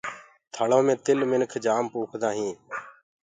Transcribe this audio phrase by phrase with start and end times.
[0.53, 2.59] ٿݪيٚ مي تل منک تِل جآم پوکدآ هينٚ۔